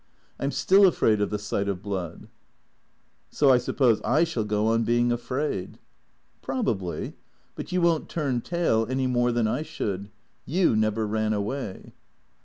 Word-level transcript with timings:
I 0.39 0.45
'm 0.45 0.49
still 0.51 0.87
afraid 0.87 1.21
of 1.21 1.29
the 1.29 1.37
sight 1.37 1.69
of 1.69 1.83
blood."" 1.83 2.27
So 3.29 3.51
I 3.51 3.59
suppose 3.59 4.01
I 4.03 4.23
shall 4.23 4.43
go 4.45 4.65
on 4.65 4.83
being 4.83 5.11
afraid."" 5.11 5.77
Probably. 6.41 7.13
But 7.53 7.71
you 7.71 7.81
won't 7.81 8.09
turn 8.09 8.41
tail 8.41 8.87
any 8.89 9.05
more 9.05 9.31
than 9.31 9.45
I 9.47 9.61
should. 9.61 10.09
You 10.43 10.75
never 10.75 11.05
ran 11.05 11.33
away." 11.33 11.93